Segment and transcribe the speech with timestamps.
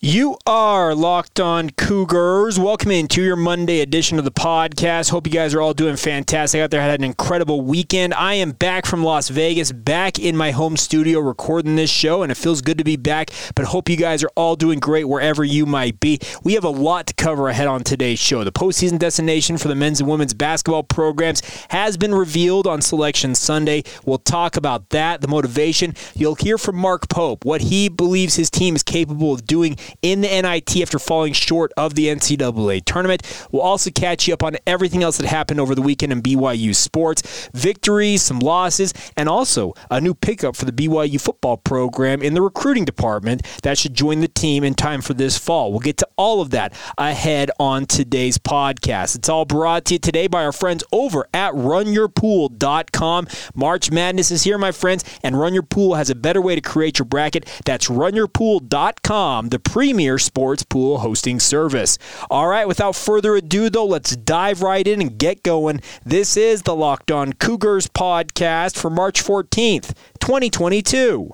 [0.00, 2.56] You are locked on Cougars.
[2.56, 5.10] Welcome into your Monday edition of the podcast.
[5.10, 6.80] Hope you guys are all doing fantastic out there.
[6.80, 8.14] Had an incredible weekend.
[8.14, 12.30] I am back from Las Vegas, back in my home studio recording this show, and
[12.30, 13.32] it feels good to be back.
[13.56, 16.20] But hope you guys are all doing great wherever you might be.
[16.44, 18.44] We have a lot to cover ahead on today's show.
[18.44, 23.34] The postseason destination for the men's and women's basketball programs has been revealed on Selection
[23.34, 23.82] Sunday.
[24.06, 25.96] We'll talk about that, the motivation.
[26.14, 30.20] You'll hear from Mark Pope, what he believes his team is capable of doing in
[30.20, 33.22] the NIT after falling short of the NCAA tournament.
[33.50, 36.74] We'll also catch you up on everything else that happened over the weekend in BYU
[36.74, 42.34] sports victories, some losses, and also a new pickup for the BYU football program in
[42.34, 45.70] the recruiting department that should join the team in time for this fall.
[45.70, 49.16] We'll get to all of that ahead on today's podcast.
[49.16, 53.28] It's all brought to you today by our friends over at runyourpool.com.
[53.54, 56.60] March Madness is here, my friends, and Run Your Pool has a better way to
[56.60, 57.48] create your bracket.
[57.64, 61.98] That's runyourpool.com, the premier sports pool hosting service.
[62.32, 65.82] All right, without further ado, though, let's dive right in and get going.
[66.04, 71.32] This is the Locked On Cougars podcast for March 14th, 2022.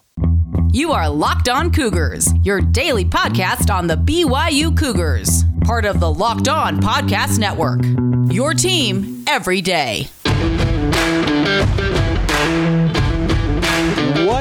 [0.72, 6.12] You are Locked On Cougars, your daily podcast on the BYU Cougars, part of the
[6.12, 7.80] Locked On Podcast Network.
[8.30, 10.10] Your team every day.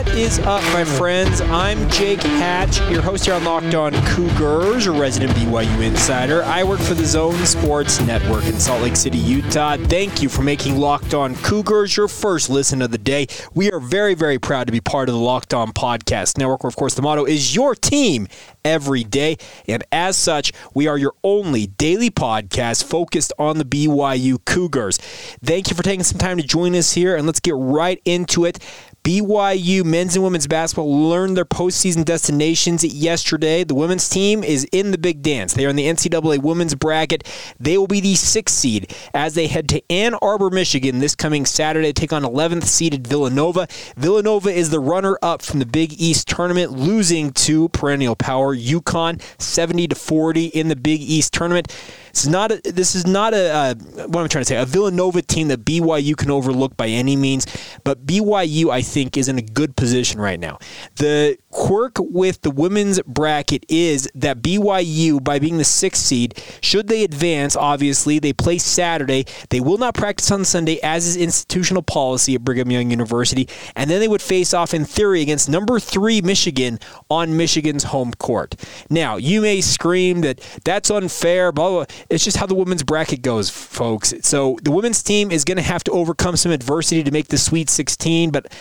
[0.04, 1.40] What is up, my friends?
[1.40, 6.44] I'm Jake Hatch, your host here on Locked On Cougars, your resident BYU insider.
[6.44, 9.78] I work for the Zone Sports Network in Salt Lake City, Utah.
[9.78, 13.28] Thank you for making Locked On Cougars your first listen of the day.
[13.56, 16.70] We are very, very proud to be part of the Locked On Podcast Network, where,
[16.70, 18.28] of course, the motto is your team
[18.66, 19.38] every day.
[19.68, 24.98] And as such, we are your only daily podcast focused on the BYU Cougars.
[25.44, 28.46] Thank you for taking some time to join us here, and let's get right into
[28.46, 28.60] it.
[29.04, 33.66] BYU men's and women's basketball learned their postseason destinations yesterday.
[33.66, 35.54] The women's team is in the big dance.
[35.54, 37.28] They are in the NCAA women's bracket.
[37.60, 41.46] They will be the sixth seed as they head to Ann Arbor, Michigan this coming
[41.46, 43.68] Saturday to take on 11th seeded Villanova.
[43.98, 49.22] Villanova is the runner up from the Big East tournament, losing to perennial power UConn
[49.40, 51.76] 70 to 40 in the Big East tournament.
[52.14, 53.74] Is not a, this is not a uh,
[54.06, 54.56] what am trying to say?
[54.56, 57.48] A Villanova team that BYU can overlook by any means,
[57.84, 60.60] but BYU I think is in a good position right now.
[60.98, 66.88] The quirk with the women's bracket is that BYU, by being the sixth seed, should
[66.88, 69.26] they advance, obviously they play Saturday.
[69.50, 73.90] They will not practice on Sunday, as is institutional policy at Brigham Young University, and
[73.90, 76.78] then they would face off in theory against number three Michigan
[77.10, 78.56] on Michigan's home court.
[78.92, 81.86] Now you may scream that that's unfair, blah blah.
[82.10, 84.14] It's just how the women's bracket goes, folks.
[84.22, 87.38] So the women's team is going to have to overcome some adversity to make the
[87.38, 88.52] Sweet 16, but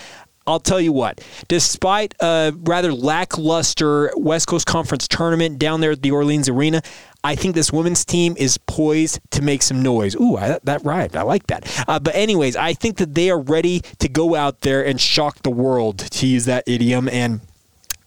[0.45, 6.01] I'll tell you what, despite a rather lackluster West Coast Conference tournament down there at
[6.01, 6.81] the Orleans Arena,
[7.23, 10.15] I think this women's team is poised to make some noise.
[10.15, 11.15] Ooh, I, that rhymed.
[11.15, 11.85] I like that.
[11.87, 15.41] Uh, but, anyways, I think that they are ready to go out there and shock
[15.43, 17.07] the world, to use that idiom.
[17.07, 17.39] And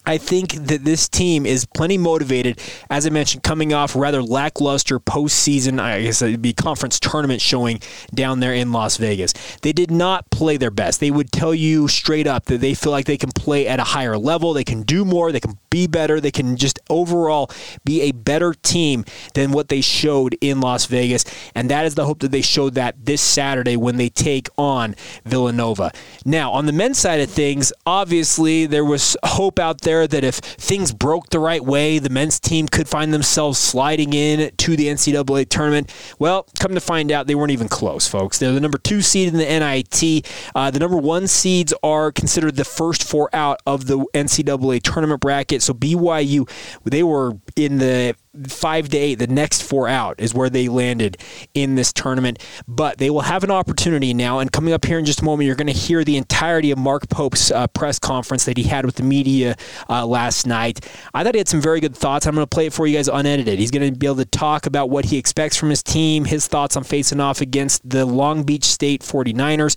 [0.06, 2.60] I think that this team is plenty motivated.
[2.88, 7.80] As I mentioned, coming off rather lackluster postseason, I guess it'd be conference tournament showing
[8.14, 9.32] down there in Las Vegas.
[9.62, 11.00] They did not play their best.
[11.00, 13.84] They would tell you straight up that they feel like they can play at a
[13.84, 17.50] higher level, they can do more, they can be better, they can just overall
[17.84, 21.24] be a better team than what they showed in Las Vegas.
[21.54, 24.94] And that is the hope that they showed that this Saturday when they take on
[25.24, 25.90] Villanova.
[26.24, 30.34] Now, on the men's side of things, obviously there was hope out there that if
[30.34, 34.88] things broke the right way, the men's team could find themselves sliding in to the
[34.88, 35.94] NCAA tournament.
[36.18, 38.40] Well, come to find out, they weren't even close, folks.
[38.40, 40.26] They're the number two seed in the NIT.
[40.56, 45.20] Uh, the number one seeds are considered the first four out of the NCAA tournament
[45.20, 45.62] bracket.
[45.62, 46.50] So BYU,
[46.84, 48.16] they were in the
[48.48, 51.18] five to eight, the next four out is where they landed
[51.54, 52.42] in this tournament.
[52.66, 54.38] But they will have an opportunity now.
[54.38, 56.78] And coming up here in just a moment, you're going to hear the entirety of
[56.78, 59.56] Mark Pope's uh, press conference that he had with the media
[59.88, 60.86] uh, last night.
[61.14, 62.26] I thought he had some very good thoughts.
[62.26, 63.58] I'm going to play it for you guys unedited.
[63.58, 66.46] He's going to be able to talk about what he expects from his team, his
[66.46, 69.76] thoughts on facing off against the Long Beach State 49ers.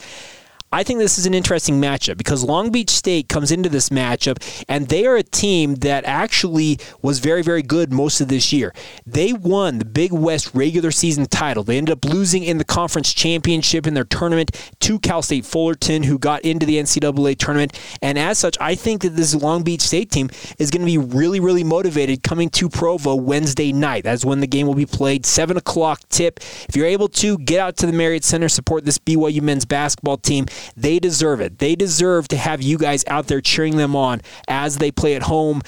[0.71, 4.37] I think this is an interesting matchup because Long Beach State comes into this matchup
[4.69, 8.73] and they are a team that actually was very, very good most of this year.
[9.05, 11.63] They won the Big West regular season title.
[11.63, 14.51] They ended up losing in the conference championship in their tournament
[14.81, 17.79] to Cal State Fullerton, who got into the NCAA tournament.
[18.03, 20.29] And as such, I think that this Long Beach State team
[20.59, 24.03] is going to be really, really motivated coming to Provo Wednesday night.
[24.03, 25.25] That's when the game will be played.
[25.25, 26.39] 7 o'clock tip.
[26.67, 30.17] If you're able to, get out to the Marriott Center, support this BYU men's basketball
[30.17, 30.45] team.
[30.75, 31.59] They deserve it.
[31.59, 35.23] They deserve to have you guys out there cheering them on as they play at
[35.23, 35.61] home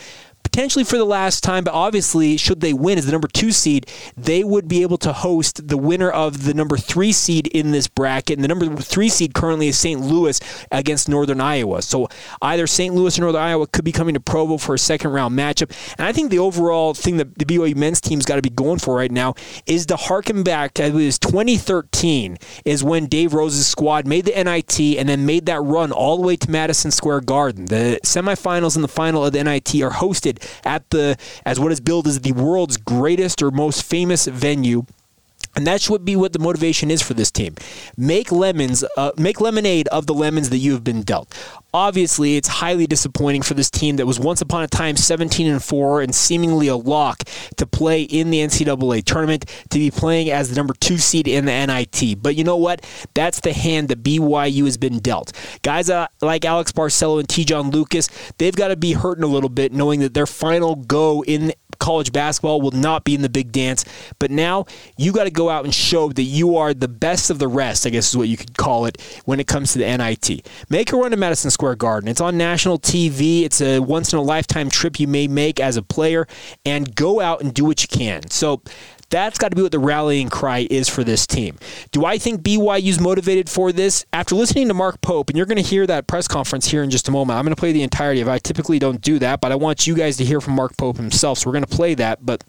[0.52, 3.90] potentially for the last time, but obviously, should they win as the number two seed,
[4.18, 7.88] they would be able to host the winner of the number three seed in this
[7.88, 8.38] bracket.
[8.38, 10.02] And the number three seed currently is St.
[10.02, 10.40] Louis
[10.72, 11.82] against Northern Iowa.
[11.82, 12.10] So
[12.42, 12.94] either St.
[12.94, 15.72] Louis or Northern Iowa could be coming to Provo for a second round matchup.
[15.98, 18.80] And I think the overall thing that the BYU men's team's got to be going
[18.80, 23.68] for right now is to harken back to it was 2013 is when Dave Rose's
[23.68, 27.22] squad made the NIT and then made that run all the way to Madison Square
[27.22, 27.66] Garden.
[27.66, 31.80] The semifinals and the final of the NIT are hosted at the as what is
[31.80, 34.84] billed as the world's greatest or most famous venue
[35.56, 37.56] and that should be what the motivation is for this team.
[37.98, 41.34] Make lemons, uh, make lemonade of the lemons that you have been dealt.
[41.74, 45.64] Obviously, it's highly disappointing for this team that was once upon a time 17 and
[45.64, 47.24] 4 and seemingly a lock
[47.58, 51.46] to play in the NCAA tournament to be playing as the number two seed in
[51.46, 52.22] the NIT.
[52.22, 52.86] But you know what?
[53.14, 55.32] That's the hand that BYU has been dealt.
[55.62, 59.50] Guys uh, like Alex Barcelo and Te'Jon Lucas, they've got to be hurting a little
[59.50, 63.52] bit knowing that their final go in college basketball will not be in the big
[63.52, 63.84] dance.
[64.20, 64.66] But now
[64.98, 67.86] you got to go out and show that you are the best of the rest,
[67.86, 70.48] I guess is what you could call it, when it comes to the NIT.
[70.70, 72.08] Make a run to Madison Square Garden.
[72.08, 73.44] It's on national TV.
[73.44, 76.28] It's a once in a lifetime trip you may make as a player,
[76.66, 78.30] and go out and do what you can.
[78.30, 78.62] So
[79.12, 81.58] that's got to be what the rallying cry is for this team.
[81.92, 84.06] Do I think BYU's motivated for this?
[84.12, 86.90] After listening to Mark Pope, and you're going to hear that press conference here in
[86.90, 88.32] just a moment, I'm going to play the entirety of it.
[88.32, 90.98] I typically don't do that, but I want you guys to hear from Mark Pope
[90.98, 92.26] himself, so we're going to play that.
[92.26, 92.44] But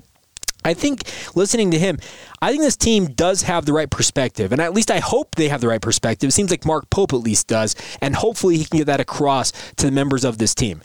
[0.64, 1.02] I think
[1.34, 1.98] listening to him,
[2.42, 5.48] I think this team does have the right perspective, and at least I hope they
[5.48, 6.26] have the right perspective.
[6.26, 9.52] It seems like Mark Pope at least does, and hopefully he can get that across
[9.76, 10.82] to the members of this team.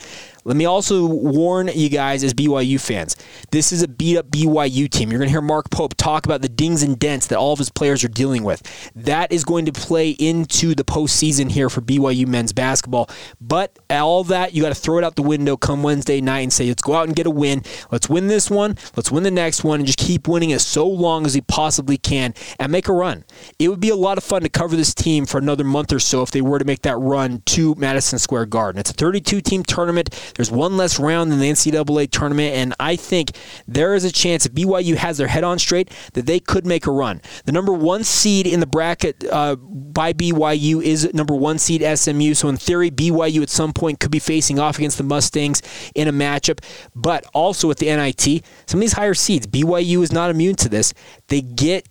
[0.47, 3.17] Let me also warn you guys as BYU fans
[3.51, 5.11] this is a beat up BYU team.
[5.11, 7.59] You're going to hear Mark Pope talk about the dings and dents that all of
[7.59, 8.63] his players are dealing with.
[8.95, 13.09] That is going to play into the postseason here for BYU men's basketball.
[13.41, 16.53] But all that, you got to throw it out the window come Wednesday night and
[16.53, 17.63] say, let's go out and get a win.
[17.91, 18.77] Let's win this one.
[18.95, 21.97] Let's win the next one and just keep winning as so long as we possibly
[21.97, 23.23] can and make a run.
[23.59, 25.99] It would be a lot of fun to cover this team for another month or
[25.99, 28.79] so if they were to make that run to Madison Square Garden.
[28.79, 30.09] It's a 32 team tournament.
[30.35, 33.31] There's one less round than the NCAA tournament, and I think
[33.67, 36.85] there is a chance if BYU has their head on straight that they could make
[36.85, 37.21] a run.
[37.45, 42.33] The number one seed in the bracket uh, by BYU is number one seed SMU,
[42.33, 45.61] so in theory, BYU at some point could be facing off against the Mustangs
[45.95, 46.63] in a matchup.
[46.95, 50.69] But also with the NIT, some of these higher seeds, BYU is not immune to
[50.69, 50.93] this.
[51.27, 51.87] They get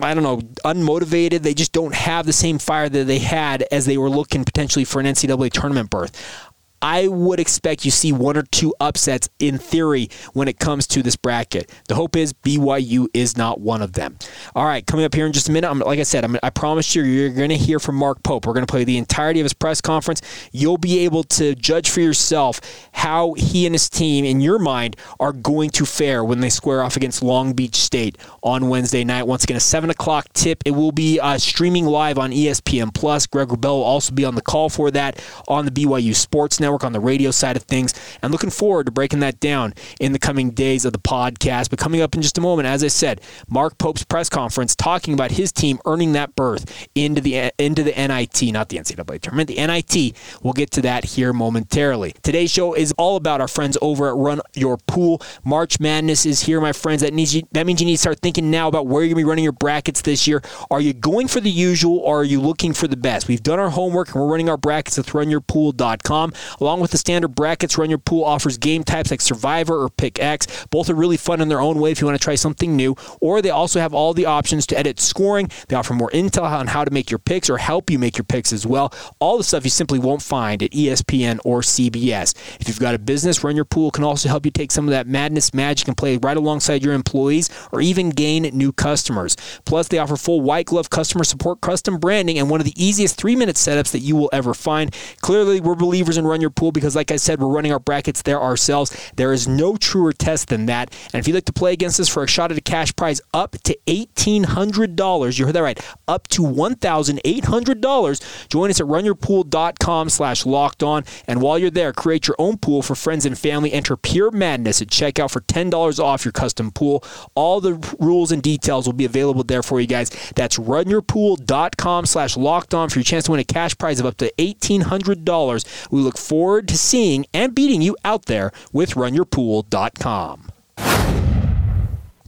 [0.00, 1.40] I don't know, unmotivated.
[1.40, 4.84] They just don't have the same fire that they had as they were looking potentially
[4.84, 6.47] for an NCAA tournament berth.
[6.80, 11.02] I would expect you see one or two upsets in theory when it comes to
[11.02, 11.70] this bracket.
[11.88, 14.16] The hope is BYU is not one of them.
[14.54, 16.50] All right, coming up here in just a minute, I'm, like I said, I'm, i
[16.50, 18.46] promise you, you're going to hear from Mark Pope.
[18.46, 20.22] We're going to play the entirety of his press conference.
[20.52, 22.60] You'll be able to judge for yourself
[22.92, 26.82] how he and his team, in your mind, are going to fare when they square
[26.82, 29.26] off against Long Beach State on Wednesday night.
[29.26, 30.62] Once again, a 7 o'clock tip.
[30.64, 33.26] It will be uh, streaming live on ESPN Plus.
[33.26, 36.67] Greg Wrubell will also be on the call for that on the BYU Sports Network.
[36.68, 37.94] Network on the radio side of things.
[38.20, 41.70] And looking forward to breaking that down in the coming days of the podcast.
[41.70, 45.14] But coming up in just a moment, as I said, Mark Pope's press conference talking
[45.14, 49.48] about his team earning that berth into the into the NIT, not the NCAA tournament,
[49.48, 50.14] the NIT.
[50.42, 52.14] We'll get to that here momentarily.
[52.22, 55.22] Today's show is all about our friends over at Run Your Pool.
[55.44, 57.00] March Madness is here, my friends.
[57.00, 59.24] That needs you, that means you need to start thinking now about where you're gonna
[59.24, 60.42] be running your brackets this year.
[60.70, 63.26] Are you going for the usual or are you looking for the best?
[63.26, 66.32] We've done our homework and we're running our brackets at runyourpool.com.
[66.60, 70.20] Along with the standard brackets, Run Your Pool offers game types like Survivor or Pick
[70.20, 70.66] X.
[70.70, 72.96] Both are really fun in their own way if you want to try something new.
[73.20, 75.50] Or they also have all the options to edit scoring.
[75.68, 78.24] They offer more intel on how to make your picks or help you make your
[78.24, 78.92] picks as well.
[79.18, 82.34] All the stuff you simply won't find at ESPN or CBS.
[82.60, 84.90] If you've got a business, Run Your Pool can also help you take some of
[84.90, 89.36] that madness magic and play right alongside your employees or even gain new customers.
[89.64, 93.16] Plus, they offer full white glove customer support, custom branding, and one of the easiest
[93.16, 94.94] three minute setups that you will ever find.
[95.20, 98.22] Clearly, we're believers in Run Your Pool because, like I said, we're running our brackets
[98.22, 99.12] there ourselves.
[99.16, 100.94] There is no truer test than that.
[101.12, 103.20] And if you'd like to play against us for a shot at a cash prize
[103.32, 110.46] up to $1,800, you heard that right, up to $1,800, join us at runyourpool.com slash
[110.46, 111.04] locked on.
[111.26, 113.72] And while you're there, create your own pool for friends and family.
[113.72, 117.04] Enter Pure Madness at checkout for $10 off your custom pool.
[117.34, 120.10] All the rules and details will be available there for you guys.
[120.34, 124.16] That's runyourpool.com slash locked on for your chance to win a cash prize of up
[124.18, 125.90] to $1,800.
[125.90, 130.52] We look forward to seeing and beating you out there with runyourpool.com.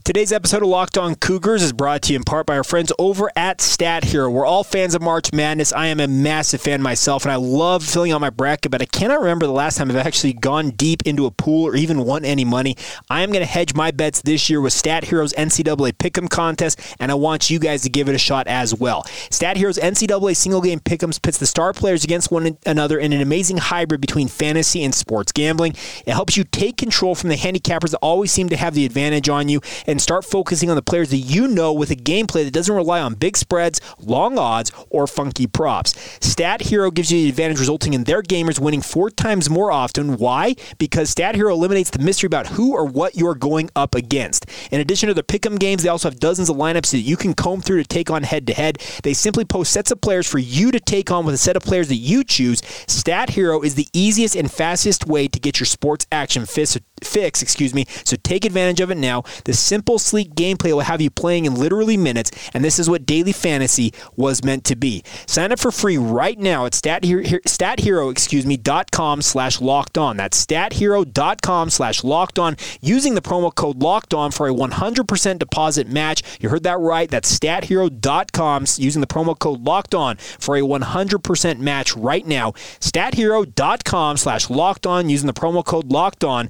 [0.03, 2.91] Today's episode of Locked On Cougars is brought to you in part by our friends
[2.97, 4.31] over at Stat Hero.
[4.31, 5.71] We're all fans of March Madness.
[5.71, 8.85] I am a massive fan myself, and I love filling out my bracket, but I
[8.85, 12.25] cannot remember the last time I've actually gone deep into a pool or even won
[12.25, 12.77] any money.
[13.11, 16.79] I am going to hedge my bets this year with Stat Hero's NCAA Pick'em contest,
[16.99, 19.03] and I want you guys to give it a shot as well.
[19.29, 23.21] Stat Hero's NCAA single game Pick'ems pits the star players against one another in an
[23.21, 25.75] amazing hybrid between fantasy and sports gambling.
[26.07, 29.29] It helps you take control from the handicappers that always seem to have the advantage
[29.29, 32.53] on you and start focusing on the players that you know with a gameplay that
[32.53, 35.93] doesn't rely on big spreads, long odds, or funky props.
[36.21, 40.17] Stat Hero gives you the advantage, resulting in their gamers winning four times more often.
[40.17, 40.55] Why?
[40.77, 44.45] Because Stat Hero eliminates the mystery about who or what you're going up against.
[44.71, 47.33] In addition to their pick'em games, they also have dozens of lineups that you can
[47.33, 48.77] comb through to take on head to head.
[49.03, 51.63] They simply post sets of players for you to take on with a set of
[51.63, 52.61] players that you choose.
[52.87, 57.41] Stat Hero is the easiest and fastest way to get your sports action fix, fix
[57.41, 57.85] excuse me.
[58.03, 59.23] So take advantage of it now.
[59.45, 63.05] The simple, sleek gameplay will have you playing in literally minutes, and this is what
[63.05, 65.03] daily fantasy was meant to be.
[65.27, 69.97] Sign up for free right now at stathero, stathero excuse me, dot com slash locked
[69.97, 70.17] on.
[70.17, 75.87] That's stathero.com slash locked on using the promo code locked on for a 100% deposit
[75.87, 76.23] match.
[76.39, 77.09] You heard that right.
[77.09, 82.51] That's stathero.com using the promo code locked on for a 100% match right now.
[82.51, 86.49] Stathero.com slash locked on using the promo code locked on.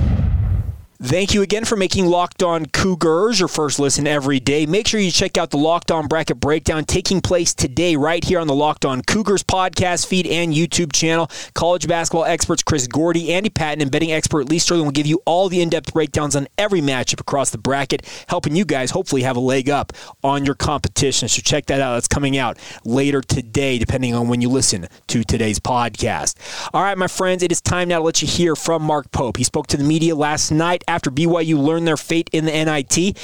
[1.03, 4.67] Thank you again for making Locked On Cougars your first listen every day.
[4.67, 8.37] Make sure you check out the Locked On Bracket Breakdown taking place today right here
[8.37, 11.27] on the Locked On Cougars podcast feed and YouTube channel.
[11.55, 15.19] College basketball experts Chris Gordy, Andy Patton, and betting expert Lee Sterling will give you
[15.25, 19.35] all the in-depth breakdowns on every matchup across the bracket, helping you guys hopefully have
[19.35, 19.93] a leg up
[20.23, 21.27] on your competition.
[21.27, 21.95] So check that out.
[21.95, 26.35] That's coming out later today, depending on when you listen to today's podcast.
[26.75, 29.37] All right, my friends, it is time now to let you hear from Mark Pope.
[29.37, 33.17] He spoke to the media last night after BYU learned their fate in the NIT.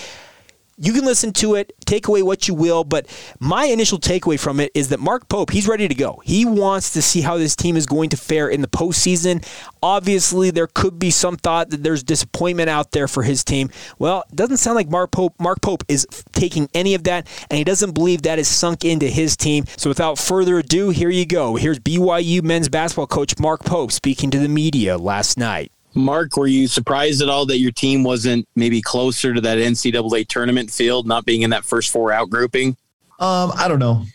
[0.79, 3.07] You can listen to it, take away what you will, but
[3.39, 6.21] my initial takeaway from it is that Mark Pope, he's ready to go.
[6.23, 9.43] He wants to see how this team is going to fare in the postseason.
[9.81, 13.71] Obviously, there could be some thought that there's disappointment out there for his team.
[13.97, 17.57] Well, it doesn't sound like Mark Pope, Mark Pope is taking any of that, and
[17.57, 19.65] he doesn't believe that is sunk into his team.
[19.77, 21.55] So without further ado, here you go.
[21.55, 25.71] Here's BYU men's basketball coach Mark Pope speaking to the media last night.
[25.97, 30.27] Mark, were you surprised at all that your team wasn't maybe closer to that NCAA
[30.27, 32.77] tournament field, not being in that first four out grouping?
[33.19, 34.05] Um, I don't know.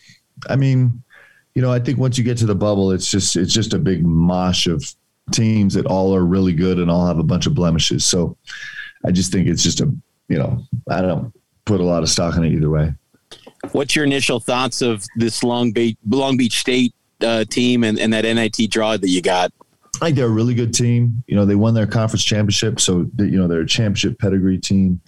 [0.49, 1.03] I mean,
[1.55, 3.79] you know, I think once you get to the bubble, it's just it's just a
[3.79, 4.83] big mosh of
[5.31, 8.05] teams that all are really good and all have a bunch of blemishes.
[8.05, 8.37] So
[9.05, 9.93] I just think it's just a
[10.29, 11.33] you know, I don't
[11.65, 12.93] put a lot of stock in it either way.
[13.71, 18.13] What's your initial thoughts of this Long Beach Long Beach State uh, team and, and
[18.13, 19.51] that NIT draw that you got?
[20.03, 21.23] I think they're a really good team.
[21.27, 24.57] You know, they won their conference championship, so they, you know they're a championship pedigree
[24.57, 24.99] team.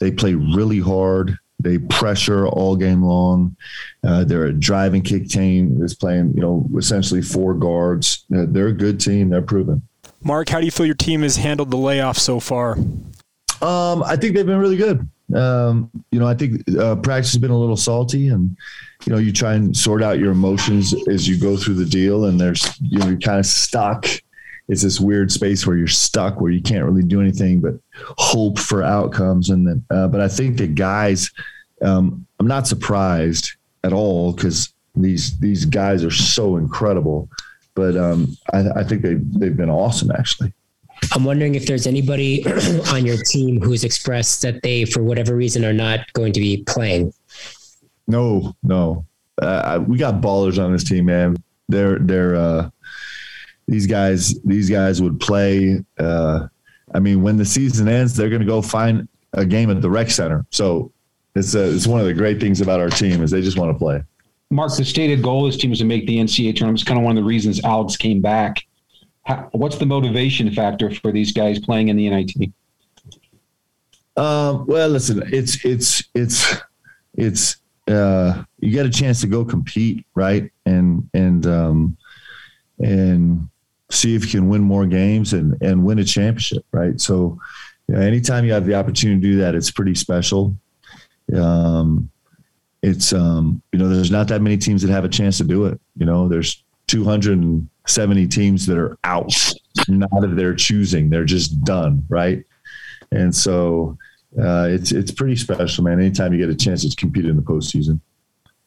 [0.00, 1.38] They play really hard.
[1.60, 3.56] They pressure all game long.
[4.02, 8.24] Uh, they're a driving kick team that's playing, you know, essentially four guards.
[8.34, 9.28] Uh, they're a good team.
[9.28, 9.82] They're proven.
[10.22, 12.78] Mark, how do you feel your team has handled the layoff so far?
[13.60, 15.06] Um, I think they've been really good.
[15.34, 18.56] Um, you know, I think uh, practice has been a little salty, and
[19.04, 22.24] you know, you try and sort out your emotions as you go through the deal,
[22.24, 24.06] and there's you know, you're kind of stuck
[24.68, 27.74] it's this weird space where you're stuck where you can't really do anything but
[28.18, 31.30] hope for outcomes and then uh, but i think the guys
[31.82, 33.52] um, i'm not surprised
[33.84, 37.28] at all because these these guys are so incredible
[37.74, 40.52] but um, I, I think they they've been awesome actually
[41.12, 42.44] I'm wondering if there's anybody
[42.92, 46.64] on your team who's expressed that they, for whatever reason, are not going to be
[46.64, 47.12] playing.
[48.06, 49.06] No, no.
[49.40, 51.36] Uh, we got ballers on this team, man.
[51.68, 52.70] they're they're uh,
[53.68, 55.84] these guys these guys would play.
[55.98, 56.48] Uh,
[56.94, 59.90] I mean, when the season ends, they're going to go find a game at the
[59.90, 60.46] rec center.
[60.50, 60.90] So
[61.36, 63.70] it's a, it's one of the great things about our team is they just want
[63.72, 64.02] to play.
[64.50, 66.80] Mark, the stated goal of this team is to make the NCAA tournament.
[66.80, 68.64] It's kind of one of the reasons Alex came back.
[69.24, 72.50] How, what's the motivation factor for these guys playing in the NIT?
[74.16, 76.56] Um, well, listen, it's it's it's
[77.14, 77.56] it's
[77.88, 80.50] uh, you get a chance to go compete, right?
[80.64, 81.96] And and um,
[82.78, 83.48] and
[83.90, 87.00] see if you can win more games and and win a championship, right?
[87.00, 87.38] So,
[87.86, 90.56] you know, anytime you have the opportunity to do that, it's pretty special.
[91.34, 92.10] Um,
[92.82, 95.66] it's um, you know, there's not that many teams that have a chance to do
[95.66, 95.80] it.
[95.96, 99.32] You know, there's 270 teams that are out,
[99.88, 101.10] not of their choosing.
[101.10, 102.44] They're just done, right?
[103.10, 103.96] And so
[104.40, 106.00] uh, it's it's pretty special, man.
[106.00, 108.00] Anytime you get a chance to compete in the postseason.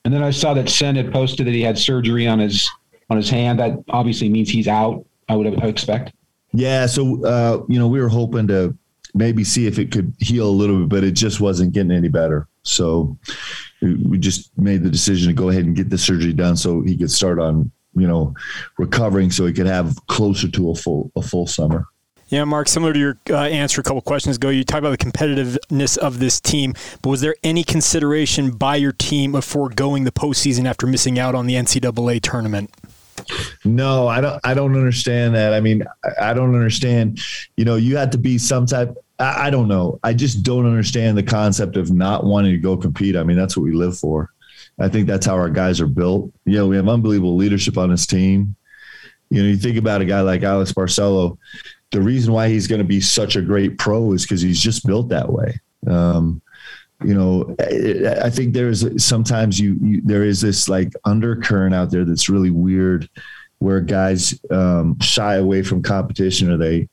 [0.04, 2.70] And then I saw that Sen had posted that he had surgery on his
[3.10, 3.60] on his hand.
[3.60, 5.06] That obviously means he's out.
[5.32, 6.14] I would have, I expect.
[6.52, 8.78] Yeah, so uh, you know we were hoping to
[9.14, 12.10] maybe see if it could heal a little bit, but it just wasn't getting any
[12.10, 12.50] better.
[12.64, 13.18] So
[13.82, 16.98] we just made the decision to go ahead and get the surgery done so he
[16.98, 18.34] could start on you know
[18.78, 21.86] recovering so he could have closer to a full a full summer.
[22.28, 25.06] Yeah, Mark, similar to your uh, answer a couple questions ago, you talked about the
[25.06, 30.14] competitiveness of this team, but was there any consideration by your team of foregoing the
[30.14, 32.72] postseason after missing out on the NCAA tournament?
[33.64, 34.40] No, I don't.
[34.44, 35.54] I don't understand that.
[35.54, 35.84] I mean,
[36.20, 37.20] I don't understand.
[37.58, 38.96] You know, you had to be some type.
[39.20, 40.00] I, I don't know.
[40.04, 43.16] I just don't understand the concept of not wanting to go compete.
[43.16, 44.32] I mean, that's what we live for.
[44.80, 46.32] I think that's how our guys are built.
[46.46, 48.56] You know, we have unbelievable leadership on this team.
[49.30, 51.38] You know, you think about a guy like Alex Barcelo
[51.92, 54.86] the reason why he's going to be such a great pro is because he's just
[54.88, 55.60] built that way.
[55.88, 56.42] Um,
[57.04, 61.92] you know, I, I think there's sometimes you, you, there is this like undercurrent out
[61.92, 63.10] there that's really weird,
[63.60, 66.88] where guys um, shy away from competition or they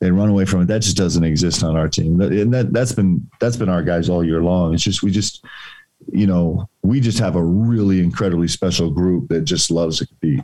[0.00, 0.66] they run away from it.
[0.66, 4.08] That just doesn't exist on our team, and that that's been that's been our guys
[4.08, 4.74] all year long.
[4.74, 5.44] It's just we just
[6.12, 10.40] you know we just have a really incredibly special group that just loves to compete.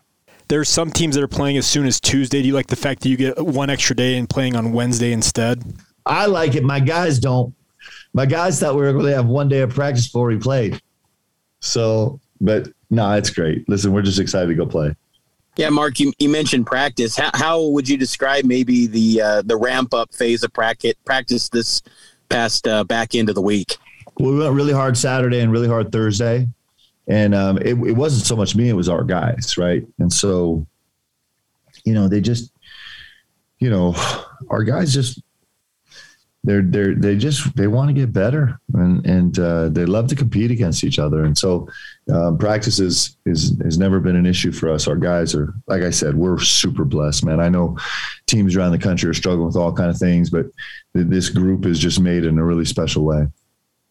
[0.48, 2.42] There's some teams that are playing as soon as Tuesday.
[2.42, 5.12] Do you like the fact that you get one extra day and playing on Wednesday
[5.12, 5.62] instead?
[6.04, 6.62] I like it.
[6.62, 7.54] My guys don't.
[8.14, 10.80] My guys thought we were going to have one day of practice before we played.
[11.60, 13.68] So, but no, it's great.
[13.68, 14.94] Listen, we're just excited to go play.
[15.56, 17.16] Yeah, Mark, you, you mentioned practice.
[17.16, 21.48] How, how would you describe maybe the uh, the ramp up phase of practice practice
[21.48, 21.82] this
[22.28, 23.76] past uh, back end of the week?
[24.18, 26.48] Well, we went really hard Saturday and really hard Thursday
[27.06, 29.86] and um, it, it wasn't so much me; it was our guys, right?
[29.98, 30.66] And so,
[31.84, 32.52] you know, they just,
[33.58, 33.94] you know,
[34.50, 35.22] our guys just
[36.44, 40.14] they're they're they just they want to get better and and uh, they love to
[40.14, 41.66] compete against each other and so
[42.12, 45.82] um, practice is, is has never been an issue for us our guys are like
[45.82, 47.76] i said we're super blessed man i know
[48.26, 50.46] teams around the country are struggling with all kind of things but
[50.92, 53.26] this group is just made in a really special way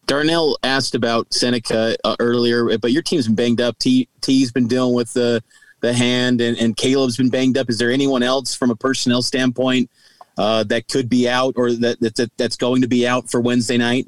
[0.06, 3.78] Darnell asked about Seneca uh, earlier, but your team's been banged up.
[3.78, 5.42] T T's been dealing with the
[5.80, 7.70] the hand, and, and Caleb's been banged up.
[7.70, 9.90] Is there anyone else from a personnel standpoint
[10.36, 13.76] uh, that could be out, or that, that that's going to be out for Wednesday
[13.76, 14.06] night?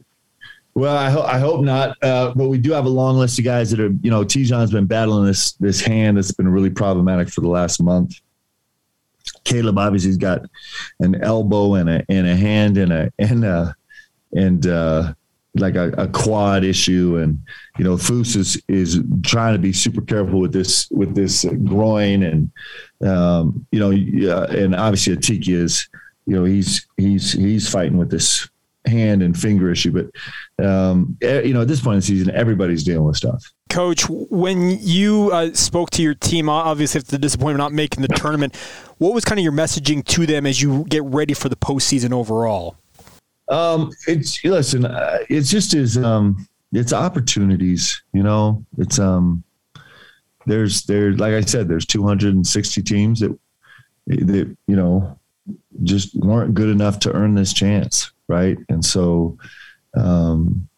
[0.75, 1.97] Well, I, ho- I hope not.
[2.03, 4.71] Uh, but we do have a long list of guys that are, you know, Te'Jon's
[4.71, 8.21] been battling this this hand that's been really problematic for the last month.
[9.45, 10.43] Caleb obviously's got
[11.01, 13.75] an elbow and a and a hand and a and a
[14.35, 15.15] and uh,
[15.55, 17.39] like a, a, quad issue and
[17.79, 22.23] you know Foose is is trying to be super careful with this with this groin
[22.23, 22.51] and
[23.09, 25.89] um, you know and obviously Atiki is
[26.27, 28.49] you know he's he's he's fighting with this
[28.87, 32.85] hand and finger issue but um, you know at this point in the season everybody's
[32.85, 37.59] dealing with stuff coach when you uh, spoke to your team obviously after the disappointment
[37.59, 38.55] not making the tournament
[38.99, 42.13] what was kind of your messaging to them as you get ready for the postseason
[42.13, 42.77] overall
[43.49, 48.03] um, it's listen, uh, it's just as um, it's opportunities.
[48.13, 49.45] You know, it's um,
[50.47, 53.39] there's there like I said, there's 260 teams that
[54.07, 55.19] that you know
[55.83, 58.59] just weren't good enough to earn this chance, right?
[58.69, 59.39] And so,
[59.97, 60.69] um,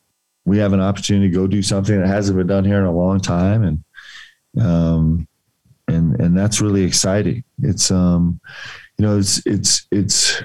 [0.44, 2.92] we have an opportunity to go do something that hasn't been done here in a
[2.92, 5.28] long time, and um,
[5.88, 7.44] and and that's really exciting.
[7.62, 8.40] It's um,
[8.96, 10.42] you know, it's it's it's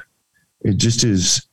[0.61, 1.47] it just is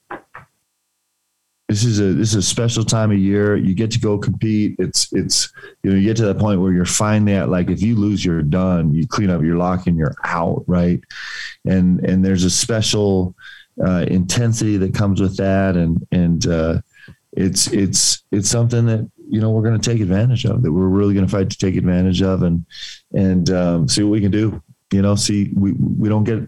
[1.69, 3.55] this is a this is a special time of year.
[3.55, 4.75] You get to go compete.
[4.81, 5.53] It's it's
[5.85, 8.25] you know you get to that point where you're finding that like if you lose,
[8.25, 8.93] you're done.
[8.93, 11.01] You clean up, you're locking, you're out, right?
[11.66, 13.35] And and there's a special
[13.85, 16.81] uh, intensity that comes with that, and and uh,
[17.33, 20.88] it's it's it's something that you know we're going to take advantage of that we're
[20.88, 22.42] really going to fight to take advantage of.
[22.42, 22.64] And
[23.12, 26.40] and um, see what we can do you know see we we don't get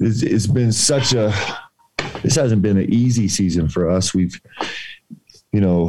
[0.00, 1.32] it's, it's been such a
[2.22, 4.14] this hasn't been an easy season for us.
[4.14, 4.40] We've
[5.52, 5.88] you know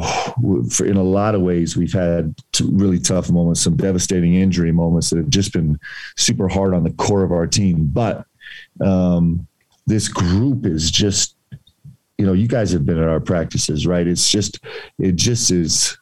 [0.70, 5.10] for in a lot of ways we've had really tough moments some devastating injury moments
[5.10, 5.78] that have just been
[6.16, 7.88] super hard on the core of our team.
[7.92, 8.26] But
[8.84, 9.46] um,
[9.86, 11.36] this group is just
[12.20, 14.06] you know, you guys have been at our practices, right?
[14.06, 14.62] It's just,
[14.98, 15.96] it just is,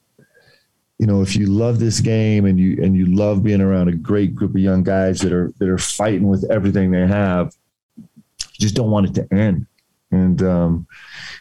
[0.98, 3.94] you know, if you love this game and you and you love being around a
[3.94, 7.54] great group of young guys that are that are fighting with everything they have,
[7.96, 9.68] you just don't want it to end.
[10.10, 10.88] And um,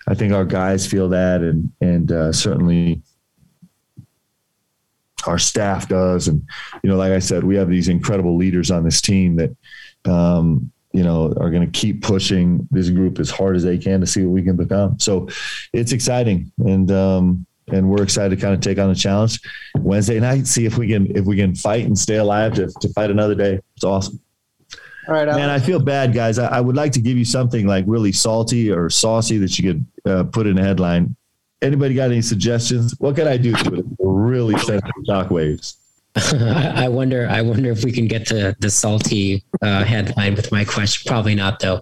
[0.08, 3.02] I think our guys feel that, and and uh, certainly
[5.26, 6.28] our staff does.
[6.28, 6.44] And
[6.84, 9.58] you know, like I said, we have these incredible leaders on this team that
[10.06, 14.00] um, you know, are going to keep pushing this group as hard as they can
[14.00, 14.98] to see what we can become.
[14.98, 15.28] So
[15.72, 16.52] it's exciting.
[16.58, 19.40] And, um, and we're excited to kind of take on the challenge
[19.76, 22.90] Wednesday night, see if we can, if we can fight and stay alive to, to
[22.94, 23.60] fight another day.
[23.76, 24.20] It's awesome.
[25.08, 25.52] All right, man.
[25.52, 26.40] I feel bad, guys.
[26.40, 29.72] I, I, would like to give you something like really salty or saucy that you
[29.72, 31.16] could uh, put in a headline.
[31.62, 32.96] Anybody got any suggestions?
[32.98, 35.76] What can I do to really send shockwaves?
[36.76, 37.28] I wonder.
[37.30, 41.08] I wonder if we can get to the salty uh, headline with my question.
[41.10, 41.80] Probably not, though.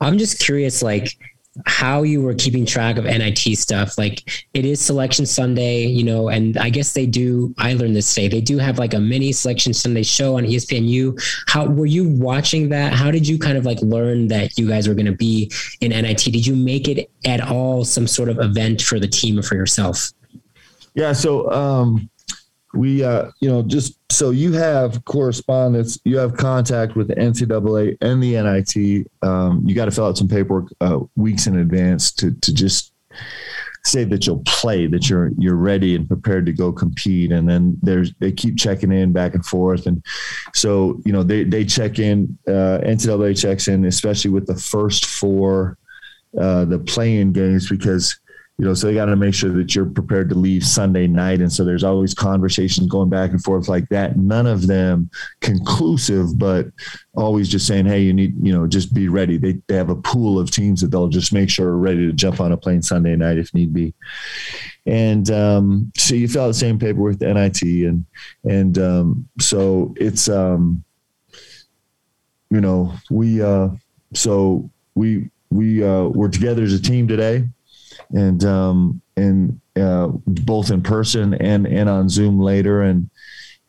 [0.00, 1.16] I'm just curious, like
[1.64, 3.96] how you were keeping track of NIT stuff.
[3.96, 7.54] Like it is Selection Sunday, you know, and I guess they do.
[7.58, 8.28] I learned this today.
[8.28, 11.18] They do have like a mini Selection Sunday show on ESPNU.
[11.46, 12.92] How were you watching that?
[12.92, 15.90] How did you kind of like learn that you guys were going to be in
[15.90, 16.24] NIT?
[16.24, 19.54] Did you make it at all some sort of event for the team or for
[19.54, 20.12] yourself?
[20.94, 21.12] Yeah.
[21.12, 21.50] So.
[21.52, 22.10] um
[22.76, 27.96] we uh, you know just so you have correspondence you have contact with the ncaa
[28.00, 32.12] and the nit um, you got to fill out some paperwork uh, weeks in advance
[32.12, 32.92] to to just
[33.86, 37.32] say that you'll play that you're you're ready and prepared to go compete.
[37.32, 39.86] And then there's they keep checking in back and forth.
[39.86, 40.04] And
[40.54, 45.06] so you know they they check in uh, ncaa checks in especially with the first
[45.06, 45.78] four
[46.38, 48.18] uh, the playing games because
[48.58, 51.40] you know, so they got to make sure that you're prepared to leave Sunday night.
[51.40, 54.16] And so there's always conversations going back and forth like that.
[54.16, 56.68] None of them conclusive, but
[57.14, 59.36] always just saying, hey, you need, you know, just be ready.
[59.36, 62.14] They, they have a pool of teams that they'll just make sure are ready to
[62.14, 63.92] jump on a plane Sunday night if need be.
[64.86, 68.06] And um, so you fill out the same paperwork, the NIT, and
[68.44, 70.82] and um, so it's um,
[72.50, 73.68] you know we uh,
[74.14, 77.48] so we we uh, we're together as a team today
[78.10, 83.10] and um, and uh, both in person and and on Zoom later, and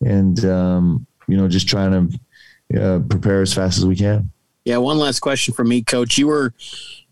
[0.01, 1.91] and um, you know just trying
[2.71, 4.31] to uh, prepare as fast as we can.
[4.65, 6.17] Yeah, one last question from me, Coach.
[6.17, 6.53] You were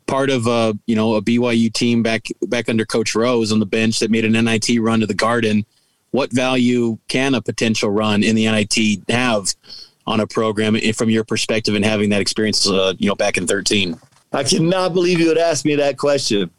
[0.07, 3.65] part of a you know a BYU team back back under Coach Rose on the
[3.65, 5.65] bench that made an NIT run to the Garden.
[6.11, 9.53] What value can a potential run in the NIT have
[10.07, 13.47] on a program from your perspective and having that experience, uh, you know, back in
[13.47, 13.99] thirteen?
[14.31, 16.51] I cannot believe you would ask me that question.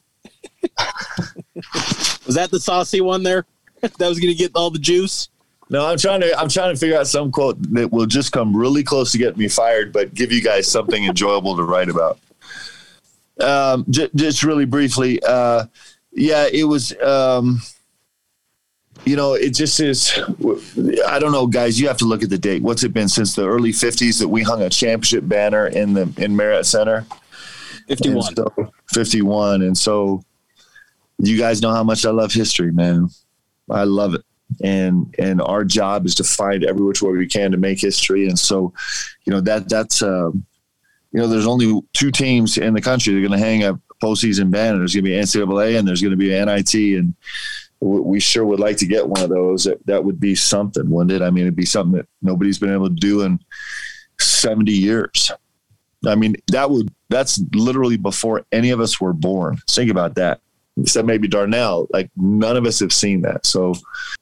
[2.27, 3.45] Was that the saucy one there?
[3.81, 5.29] that was going to get all the juice.
[5.69, 8.57] No, I'm trying to I'm trying to figure out some quote that will just come
[8.57, 12.19] really close to getting me fired, but give you guys something enjoyable to write about.
[13.41, 15.67] Um, j- just really briefly, uh,
[16.13, 16.99] yeah, it was.
[17.01, 17.61] Um,
[19.05, 20.19] you know, it just is.
[21.07, 21.79] I don't know, guys.
[21.79, 22.63] You have to look at the date.
[22.63, 26.13] What's it been since the early '50s that we hung a championship banner in the
[26.17, 27.07] in Marriott Center?
[27.89, 28.17] 51.
[28.17, 29.63] And so, 51.
[29.63, 30.25] And so
[31.19, 33.09] you guys know how much I love history, man.
[33.71, 34.23] I love it.
[34.63, 38.29] And and our job is to find every which way we can to make history.
[38.29, 38.73] And so,
[39.25, 40.31] you know, that that's uh,
[41.13, 43.81] you know, there's only two teams in the country that are going to hang a
[44.03, 44.79] postseason banner.
[44.79, 46.75] There's going to be NCAA and there's going to be NIT.
[46.99, 47.15] And
[47.81, 49.65] we sure would like to get one of those.
[49.65, 51.25] That, that would be something, wouldn't it?
[51.25, 53.41] I mean, it'd be something that nobody's been able to do in
[54.19, 55.33] 70 years.
[56.07, 59.59] I mean, that would that's literally before any of us were born.
[59.69, 60.41] Think about that.
[60.79, 61.87] Except maybe Darnell.
[61.91, 63.47] Like none of us have seen that.
[63.47, 63.75] So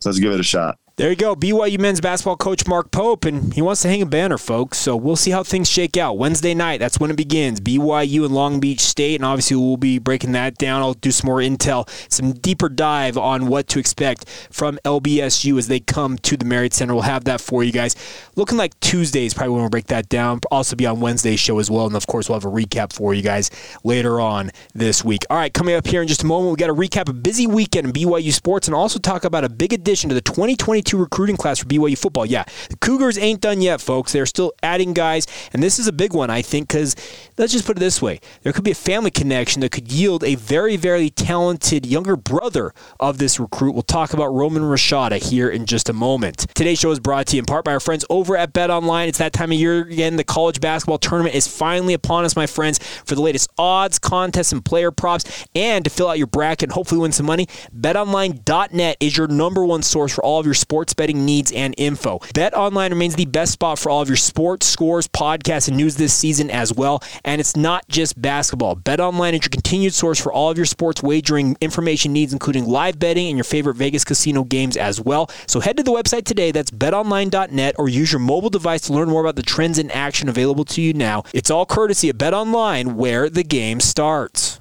[0.05, 0.79] let's give it a shot.
[0.97, 1.35] There you go.
[1.35, 4.79] BYU men's basketball coach Mark Pope, and he wants to hang a banner, folks.
[4.79, 6.19] So we'll see how things shake out.
[6.19, 7.61] Wednesday night, that's when it begins.
[7.61, 10.83] BYU and Long Beach State, and obviously we'll be breaking that down.
[10.83, 15.67] I'll do some more intel, some deeper dive on what to expect from LBSU as
[15.67, 16.95] they come to the Marriott Center.
[16.95, 17.97] We'll have that for you guys.
[18.37, 20.43] Looking like Tuesday is probably when we'll break that down.
[20.53, 23.15] Also be on Wednesday's show as well, and of course we'll have a recap for
[23.15, 23.51] you guys
[23.83, 25.25] later on this week.
[25.29, 27.49] All right, coming up here in just a moment, we got to recap a busy
[27.49, 30.99] weekend in BYU sports and also talk about a big addition to the 2022 2022
[30.99, 32.27] recruiting class for BYU football.
[32.27, 34.13] Yeah, the Cougars ain't done yet, folks.
[34.13, 36.97] They're still adding guys, and this is a big one, I think, because
[37.39, 40.23] let's just put it this way: there could be a family connection that could yield
[40.25, 43.73] a very, very talented younger brother of this recruit.
[43.73, 46.47] We'll talk about Roman Rashada here in just a moment.
[46.55, 49.09] Today's show is brought to you in part by our friends over at Bet Online.
[49.09, 50.17] It's that time of year again.
[50.17, 52.79] The college basketball tournament is finally upon us, my friends.
[53.05, 56.73] For the latest odds, contests, and player props, and to fill out your bracket and
[56.73, 60.74] hopefully win some money, BetOnline.net is your number one source for all of your sports
[60.97, 62.19] betting needs and info.
[62.35, 66.13] BetOnline remains the best spot for all of your sports scores, podcasts, and news this
[66.13, 67.03] season as well.
[67.25, 68.77] And it's not just basketball.
[68.77, 72.99] BetOnline is your continued source for all of your sports wagering information needs, including live
[72.99, 75.31] betting and your favorite Vegas casino games as well.
[75.47, 76.51] So head to the website today.
[76.51, 80.29] That's betonline.net or use your mobile device to learn more about the trends in action
[80.29, 81.23] available to you now.
[81.33, 84.61] It's all courtesy of BetOnline, where the game starts.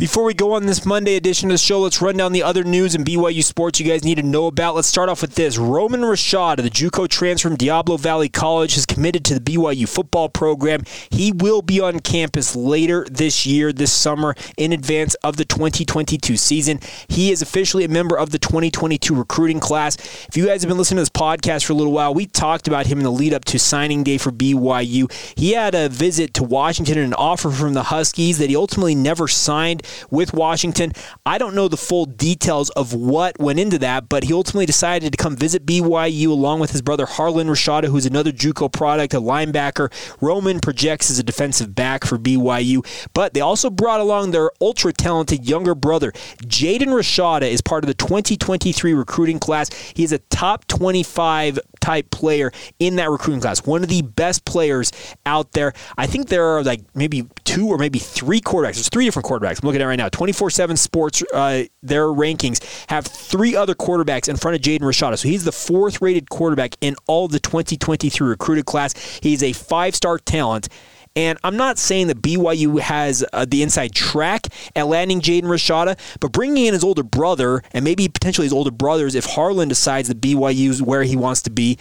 [0.00, 2.64] Before we go on this Monday edition of the show, let's run down the other
[2.64, 4.74] news in BYU sports you guys need to know about.
[4.74, 5.58] Let's start off with this.
[5.58, 10.30] Roman Rashada, the JUCO transfer from Diablo Valley College, has committed to the BYU football
[10.30, 10.84] program.
[11.10, 16.34] He will be on campus later this year, this summer, in advance of the 2022
[16.38, 16.80] season.
[17.08, 19.96] He is officially a member of the 2022 recruiting class.
[20.28, 22.66] If you guys have been listening to this podcast for a little while, we talked
[22.66, 25.12] about him in the lead up to signing day for BYU.
[25.38, 28.94] He had a visit to Washington and an offer from the Huskies that he ultimately
[28.94, 30.92] never signed with Washington.
[31.24, 35.12] I don't know the full details of what went into that, but he ultimately decided
[35.12, 39.20] to come visit BYU along with his brother Harlan Rashada, who's another JUCO product, a
[39.20, 39.92] linebacker.
[40.20, 44.92] Roman projects as a defensive back for BYU, but they also brought along their ultra
[44.92, 46.12] talented younger brother.
[46.44, 49.70] Jaden Rashada is part of the 2023 recruiting class.
[49.94, 53.64] He is a top 25 type player in that recruiting class.
[53.66, 54.92] One of the best players
[55.26, 55.72] out there.
[55.96, 58.74] I think there are like maybe two or maybe three quarterbacks.
[58.74, 59.62] There's three different quarterbacks.
[59.62, 60.08] I'm looking at right now.
[60.08, 65.18] 24 7 Sports, uh, their rankings have three other quarterbacks in front of Jaden Rashada.
[65.18, 68.94] So he's the fourth rated quarterback in all the 2023 recruited class.
[69.22, 70.68] He's a five star talent.
[71.16, 74.46] And I'm not saying that BYU has uh, the inside track
[74.76, 78.70] at landing Jaden Rashada, but bringing in his older brother and maybe potentially his older
[78.70, 81.78] brothers if Harlan decides that BYU is where he wants to be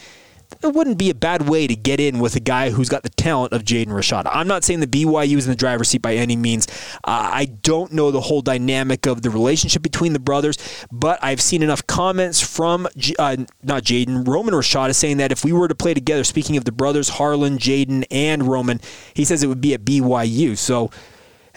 [0.61, 3.09] it wouldn't be a bad way to get in with a guy who's got the
[3.09, 4.29] talent of Jaden Rashada.
[4.33, 6.67] I'm not saying the BYU is in the driver's seat by any means.
[7.03, 10.57] Uh, I don't know the whole dynamic of the relationship between the brothers,
[10.91, 12.87] but I've seen enough comments from
[13.19, 16.65] uh, not Jaden Roman Rashada saying that if we were to play together, speaking of
[16.65, 18.81] the brothers Harlan, Jaden, and Roman,
[19.13, 20.57] he says it would be at BYU.
[20.57, 20.89] So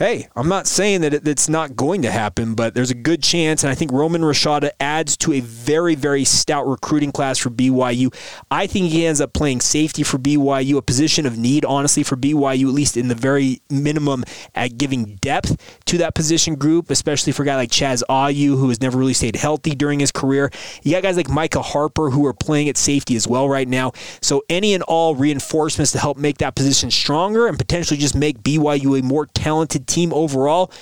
[0.03, 3.62] hey, I'm not saying that it's not going to happen, but there's a good chance.
[3.62, 8.12] And I think Roman Rashada adds to a very, very stout recruiting class for BYU.
[8.51, 12.17] I think he ends up playing safety for BYU, a position of need, honestly, for
[12.17, 14.25] BYU, at least in the very minimum
[14.57, 18.71] at giving depth to that position group, especially for a guy like Chaz Ayu, who
[18.71, 20.51] has never really stayed healthy during his career.
[20.83, 23.93] You got guys like Micah Harper, who are playing at safety as well right now.
[24.21, 28.43] So any and all reinforcements to help make that position stronger and potentially just make
[28.43, 30.72] BYU a more talented team overall,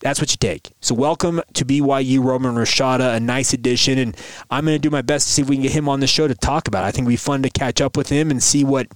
[0.00, 0.72] that's what you take.
[0.80, 4.16] So welcome to BYU Roman Rashada, a nice addition, and
[4.50, 6.06] I'm going to do my best to see if we can get him on the
[6.06, 6.84] show to talk about.
[6.84, 6.88] It.
[6.88, 8.88] I think it'd be fun to catch up with him and see what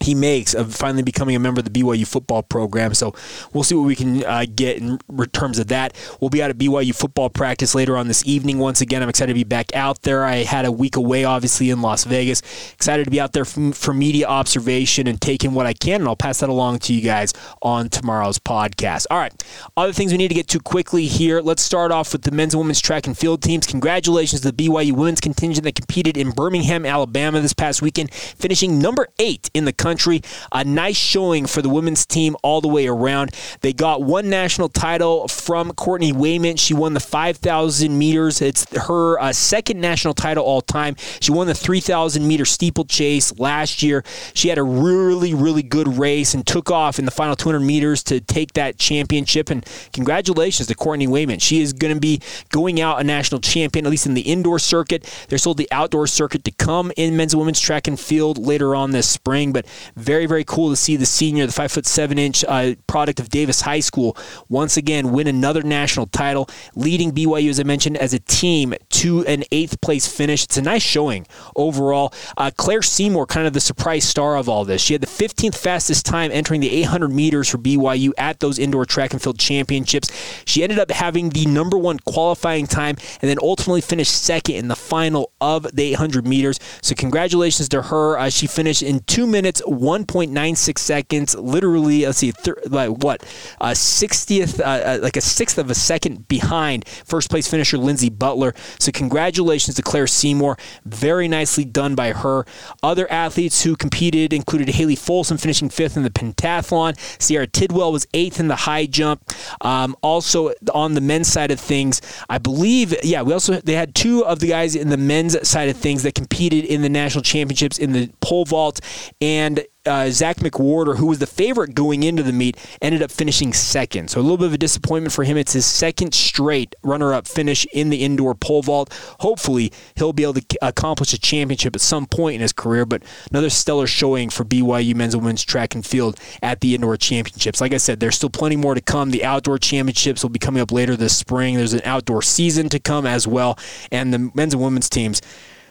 [0.00, 2.94] he makes of finally becoming a member of the BYU football program.
[2.94, 3.14] So
[3.52, 4.98] we'll see what we can uh, get in
[5.32, 5.94] terms of that.
[6.20, 8.58] We'll be out at BYU football practice later on this evening.
[8.58, 10.24] Once again, I'm excited to be back out there.
[10.24, 12.42] I had a week away, obviously, in Las Vegas.
[12.72, 16.08] Excited to be out there for, for media observation and taking what I can, and
[16.08, 17.32] I'll pass that along to you guys
[17.62, 19.06] on tomorrow's podcast.
[19.10, 19.32] All right,
[19.76, 21.40] other things we need to get to quickly here.
[21.40, 23.66] Let's start off with the men's and women's track and field teams.
[23.66, 28.78] Congratulations to the BYU women's contingent that competed in Birmingham, Alabama this past weekend, finishing
[28.78, 30.20] number eight in the country.
[30.50, 33.30] A nice showing for the women's team all the way around.
[33.60, 36.58] They got one national title from Courtney Wayment.
[36.58, 38.42] She won the 5,000 meters.
[38.42, 40.96] It's her uh, second national title all time.
[41.20, 44.02] She won the 3,000 meter steeplechase last year.
[44.34, 48.02] She had a really, really good race and took off in the final 200 meters
[48.04, 49.50] to take that championship.
[49.50, 51.40] And congratulations to Courtney Wayment.
[51.40, 54.58] She is going to be going out a national champion, at least in the indoor
[54.58, 55.08] circuit.
[55.28, 58.74] They're still the outdoor circuit to come in men's and women's track and field later
[58.74, 59.52] on this spring.
[59.52, 63.20] But Very, very cool to see the senior, the five foot seven inch uh, product
[63.20, 64.16] of Davis High School,
[64.48, 69.24] once again win another national title, leading BYU, as I mentioned, as a team to
[69.26, 70.44] an eighth place finish.
[70.44, 72.12] It's a nice showing overall.
[72.36, 74.80] Uh, Claire Seymour, kind of the surprise star of all this.
[74.80, 78.84] She had the 15th fastest time entering the 800 meters for BYU at those indoor
[78.84, 80.10] track and field championships.
[80.44, 84.68] She ended up having the number one qualifying time and then ultimately finished second in
[84.68, 86.58] the final of the 800 meters.
[86.82, 88.18] So, congratulations to her.
[88.18, 93.22] Uh, she finished in two minutes, 1.96 seconds, literally, let's see, thir- like what,
[93.60, 98.10] a 60th, uh, uh, like a sixth of a second behind first place finisher Lindsey
[98.10, 98.54] Butler.
[98.78, 100.56] So, congratulations to Claire Seymour.
[100.84, 102.44] Very nicely done by her.
[102.82, 106.96] Other athletes who competed included Haley Folsom finishing fifth in the pentathlon.
[107.20, 109.22] Sierra Tidwell was eighth in the high jump.
[109.60, 113.94] Um, also on the men's side of things, I believe, yeah, we also they had
[113.94, 117.22] two of the guys in the men's side of things that competed in the national
[117.22, 118.80] championships in the pole vault
[119.20, 119.55] and
[119.86, 124.10] uh, Zach McWhorter, who was the favorite going into the meet, ended up finishing second.
[124.10, 125.36] So a little bit of a disappointment for him.
[125.36, 128.92] It's his second straight runner-up finish in the indoor pole vault.
[129.20, 132.84] Hopefully, he'll be able to accomplish a championship at some point in his career.
[132.84, 136.96] But another stellar showing for BYU men's and women's track and field at the indoor
[136.96, 137.60] championships.
[137.60, 139.10] Like I said, there's still plenty more to come.
[139.10, 141.56] The outdoor championships will be coming up later this spring.
[141.56, 143.58] There's an outdoor season to come as well,
[143.92, 145.20] and the men's and women's teams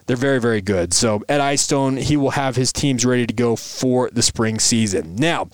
[0.06, 0.94] they're very, very good.
[0.94, 5.16] So Ed Eyestone, he will have his teams ready to go for the spring season.
[5.16, 5.48] Now,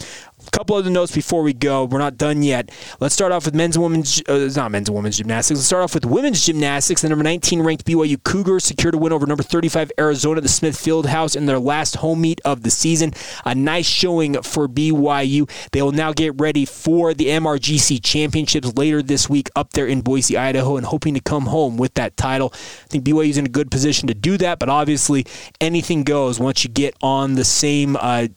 [0.51, 1.85] couple other notes before we go.
[1.85, 2.71] We're not done yet.
[2.99, 5.57] Let's start off with men's and women's, uh, not men's and women's gymnastics.
[5.57, 7.01] Let's start off with women's gymnastics.
[7.01, 10.75] The number 19 ranked BYU Cougars secured a win over number 35 Arizona the Smith
[10.75, 13.13] Fieldhouse in their last home meet of the season.
[13.45, 15.49] A nice showing for BYU.
[15.71, 20.01] They will now get ready for the MRGC championships later this week up there in
[20.01, 22.51] Boise, Idaho, and hoping to come home with that title.
[22.53, 25.25] I think BYU is in a good position to do that, but obviously
[25.59, 27.95] anything goes once you get on the same.
[27.95, 28.27] Uh,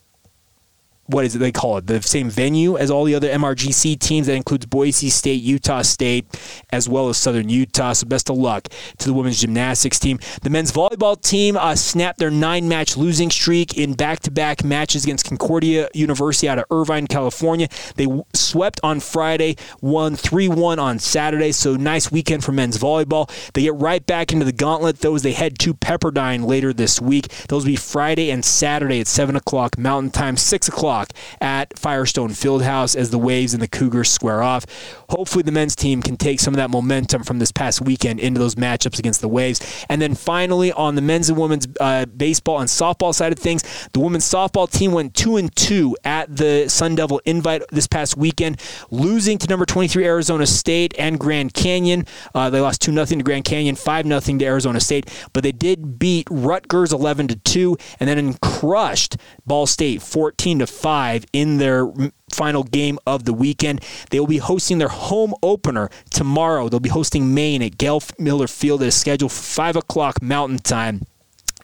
[1.06, 4.26] what is it they call it the same venue as all the other MRGC teams
[4.26, 6.24] that includes Boise State, Utah State,
[6.72, 7.92] as well as Southern Utah.
[7.92, 10.18] So best of luck to the women's gymnastics team.
[10.42, 15.88] The men's volleyball team uh, snapped their nine-match losing streak in back-to-back matches against Concordia
[15.92, 17.68] University out of Irvine, California.
[17.96, 21.52] They swept on Friday, won 3-1 on Saturday.
[21.52, 23.30] So nice weekend for men's volleyball.
[23.52, 25.00] They get right back into the gauntlet.
[25.00, 27.28] Those they head to Pepperdine later this week.
[27.48, 31.78] Those will be Friday and Saturday at 7 o'clock Mountain Time, 6 o'clock o'clock at
[31.78, 34.64] Firestone Fieldhouse as the Waves and the Cougars square off.
[35.10, 38.38] Hopefully, the men's team can take some of that momentum from this past weekend into
[38.38, 39.84] those matchups against the Waves.
[39.88, 43.88] And then finally, on the men's and women's uh, baseball and softball side of things,
[43.92, 48.16] the women's softball team went two and two at the Sun Devil Invite this past
[48.16, 52.06] weekend, losing to number 23 Arizona State and Grand Canyon.
[52.34, 55.52] Uh, they lost two nothing to Grand Canyon, five nothing to Arizona State, but they
[55.52, 61.56] did beat Rutgers 11 to two, and then crushed Ball State 14 to five in
[61.56, 61.90] their
[62.30, 63.82] final game of the weekend.
[64.10, 66.68] They will be hosting their home opener tomorrow.
[66.68, 70.58] They'll be hosting Maine at Gail Miller Field at a schedule for 5 o'clock Mountain
[70.58, 71.06] Time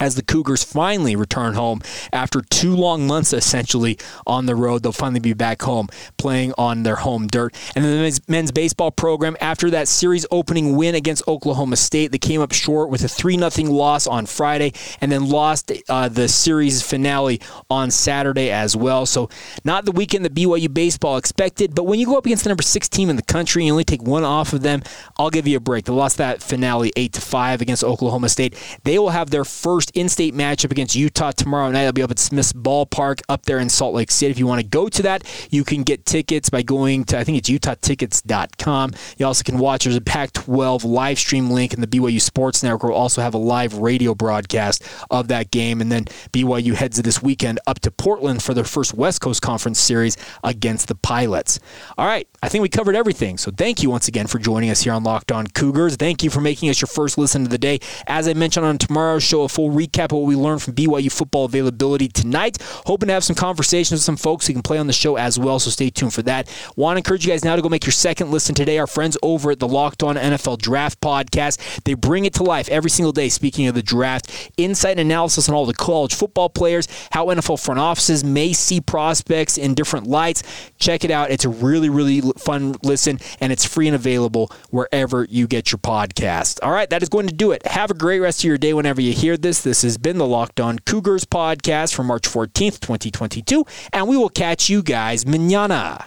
[0.00, 1.80] as the Cougars finally return home
[2.12, 4.82] after two long months essentially on the road.
[4.82, 7.54] They'll finally be back home playing on their home dirt.
[7.76, 12.18] And then the men's, baseball program, after that series opening win against Oklahoma State, they
[12.18, 16.26] came up short with a 3 0 loss on Friday and then lost uh, the
[16.26, 19.06] series finale on Saturday as well.
[19.06, 19.28] So,
[19.64, 22.62] not the weekend that BYU baseball expected, but when you go up against the number
[22.62, 24.82] six team in the country and you only take one off of them,
[25.18, 25.84] I'll give you a break.
[25.84, 28.56] They lost that finale 8 to 5 against Oklahoma State.
[28.84, 31.84] They will have their first first in-state matchup against Utah tomorrow night.
[31.84, 34.30] I'll be up at Smith's Ballpark up there in Salt Lake City.
[34.30, 37.24] If you want to go to that, you can get tickets by going to I
[37.24, 38.92] think it's utahtickets.com.
[39.18, 39.84] You also can watch.
[39.84, 42.84] There's a Pac-12 live stream link in the BYU Sports Network.
[42.84, 47.22] We'll also have a live radio broadcast of that game, and then BYU heads this
[47.22, 51.60] weekend up to Portland for their first West Coast Conference series against the Pilots.
[51.98, 53.36] All right, I think we covered everything.
[53.36, 55.96] So thank you once again for joining us here on Locked On Cougars.
[55.96, 57.80] Thank you for making us your first listen of the day.
[58.06, 61.12] As I mentioned on tomorrow's show, a full recap of what we learned from BYU
[61.12, 62.56] football availability tonight.
[62.86, 65.38] Hoping to have some conversations with some folks who can play on the show as
[65.38, 66.48] well, so stay tuned for that.
[66.76, 68.78] Want to encourage you guys now to go make your second listen today.
[68.78, 72.70] Our friends over at the Locked On NFL Draft Podcast, they bring it to life
[72.70, 73.28] every single day.
[73.28, 77.62] Speaking of the draft, insight and analysis on all the college football players, how NFL
[77.62, 80.42] front offices may see prospects in different lights.
[80.78, 81.30] Check it out.
[81.30, 85.78] It's a really, really fun listen, and it's free and available wherever you get your
[85.78, 86.58] podcast.
[86.62, 87.66] All right, that is going to do it.
[87.66, 89.62] Have a great rest of your day whenever you hear this.
[89.62, 94.28] This has been the Locked On Cougars podcast for March 14th, 2022, and we will
[94.28, 96.06] catch you guys manana.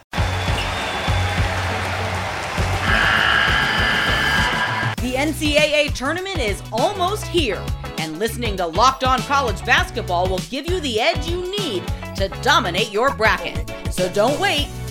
[5.01, 7.63] The NCAA tournament is almost here,
[7.97, 12.29] and listening to Locked On College Basketball will give you the edge you need to
[12.41, 13.71] dominate your bracket.
[13.91, 14.69] So don't wait.